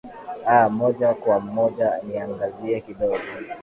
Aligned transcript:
aa 0.47 0.69
moja 0.69 1.13
kwa 1.13 1.39
moja 1.39 1.99
niangazie 2.03 2.81
kidogo 2.81 3.17